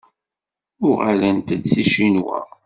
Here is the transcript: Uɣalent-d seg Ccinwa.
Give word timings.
Uɣalent-d 0.87 1.63
seg 1.73 1.85
Ccinwa. 1.89 2.39